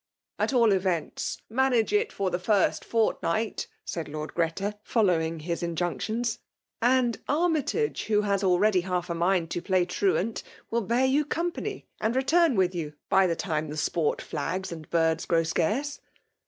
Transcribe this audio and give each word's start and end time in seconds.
''At 0.39 0.51
all 0.51 0.69
events^ 0.69 1.37
manage 1.47 1.93
it 1.93 2.11
for 2.11 2.31
the 2.31 2.39
first 2.39 2.83
fort 2.83 3.21
night/* 3.21 3.67
said 3.85 4.07
Lord 4.07 4.33
Greta, 4.33 4.79
following 4.81 5.41
his 5.41 5.61
injiinc 5.61 6.01
tions;'' 6.01 6.39
a;nd 6.81 7.19
Armytage, 7.29 8.05
who 8.05 8.21
has 8.21 8.43
already 8.43 8.81
half 8.81 9.11
a 9.11 9.13
mind 9.13 9.51
to 9.51 9.61
play 9.61 9.85
truant, 9.85 10.41
will 10.71 10.81
bear 10.81 11.05
you 11.05 11.23
company 11.23 11.85
and 11.99 12.15
return 12.15 12.55
with 12.55 12.73
you, 12.73 12.93
by 13.09 13.27
the 13.27 13.35
time 13.35 13.69
the 13.69 13.77
sport 13.77 14.23
flags 14.23 14.71
and 14.71 14.89
birds 14.89 15.25
grow 15.27 15.43
scarce. 15.43 15.99